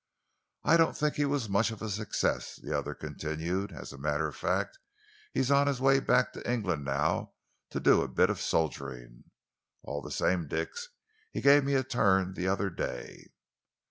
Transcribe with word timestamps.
"I 0.63 0.77
don't 0.77 0.97
think 0.97 1.13
he 1.13 1.25
was 1.25 1.47
much 1.47 1.69
of 1.69 1.79
a 1.83 1.87
success," 1.87 2.55
the 2.55 2.75
other 2.75 2.95
continued, 2.95 3.69
"and 3.69 3.79
as 3.79 3.93
a 3.93 3.99
matter 3.99 4.27
of 4.27 4.35
fact 4.35 4.79
he 5.31 5.41
is 5.41 5.51
on 5.51 5.67
his 5.67 5.79
way 5.79 5.99
back 5.99 6.33
to 6.33 6.51
England 6.51 6.83
now 6.85 7.33
to 7.69 7.79
do 7.79 8.01
his 8.01 8.09
bit 8.09 8.31
of 8.31 8.41
soldiering. 8.41 9.25
All 9.83 10.01
the 10.01 10.09
same, 10.09 10.47
Dix, 10.47 10.89
he 11.31 11.39
gave 11.39 11.63
me 11.63 11.75
a 11.75 11.83
turn 11.83 12.33
the 12.33 12.47
other 12.47 12.71
day." 12.71 13.27